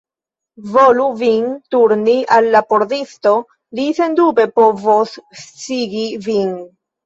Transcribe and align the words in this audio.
Volu 0.77 1.03
vin 1.19 1.45
turni 1.75 2.15
al 2.39 2.49
la 2.57 2.63
pordisto; 2.75 3.35
li 3.83 3.87
sendube 4.01 4.49
povos 4.59 5.17
sciigi 5.45 6.07
vin. 6.29 6.55